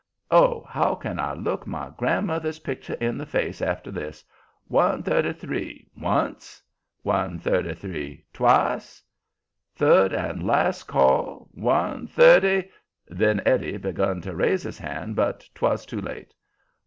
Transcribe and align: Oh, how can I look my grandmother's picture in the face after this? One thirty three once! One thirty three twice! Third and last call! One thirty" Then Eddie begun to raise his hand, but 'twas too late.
Oh, 0.31 0.65
how 0.67 0.95
can 0.95 1.19
I 1.19 1.35
look 1.35 1.67
my 1.67 1.91
grandmother's 1.95 2.57
picture 2.57 2.95
in 2.95 3.19
the 3.19 3.25
face 3.27 3.61
after 3.61 3.91
this? 3.91 4.23
One 4.67 5.03
thirty 5.03 5.31
three 5.31 5.91
once! 5.95 6.59
One 7.03 7.37
thirty 7.37 7.75
three 7.75 8.25
twice! 8.33 9.03
Third 9.75 10.11
and 10.11 10.41
last 10.41 10.85
call! 10.85 11.49
One 11.51 12.07
thirty" 12.07 12.71
Then 13.09 13.43
Eddie 13.45 13.77
begun 13.77 14.21
to 14.21 14.33
raise 14.35 14.63
his 14.63 14.79
hand, 14.79 15.15
but 15.15 15.47
'twas 15.53 15.85
too 15.85 16.01
late. 16.01 16.33